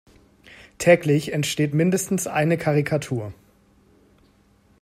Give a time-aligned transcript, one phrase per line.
[0.79, 3.35] Täglich entsteht mindestens eine Karikatur.